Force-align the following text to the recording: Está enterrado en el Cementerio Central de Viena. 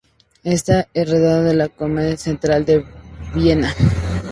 Está 0.43 0.87
enterrado 0.95 1.45
en 1.47 1.61
el 1.61 1.69
Cementerio 1.71 2.17
Central 2.17 2.65
de 2.65 2.83
Viena. 3.35 3.71